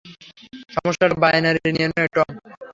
সমস্যাটা 0.75 1.15
বাইনারি 1.23 1.69
নিয়ে 1.75 1.87
নয়, 1.89 2.09
টম। 2.13 2.29